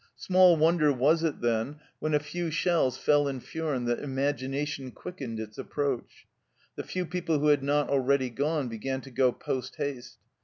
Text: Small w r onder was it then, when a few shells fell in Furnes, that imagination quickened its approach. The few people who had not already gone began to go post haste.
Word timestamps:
Small 0.15 0.55
w 0.57 0.65
r 0.65 0.71
onder 0.71 0.91
was 0.91 1.21
it 1.21 1.41
then, 1.41 1.75
when 1.99 2.15
a 2.15 2.19
few 2.19 2.49
shells 2.49 2.97
fell 2.97 3.27
in 3.27 3.39
Furnes, 3.39 3.85
that 3.85 3.99
imagination 3.99 4.89
quickened 4.89 5.39
its 5.39 5.59
approach. 5.59 6.25
The 6.75 6.83
few 6.83 7.05
people 7.05 7.37
who 7.37 7.49
had 7.49 7.61
not 7.61 7.87
already 7.87 8.31
gone 8.31 8.67
began 8.67 9.01
to 9.01 9.11
go 9.11 9.31
post 9.31 9.75
haste. 9.75 10.17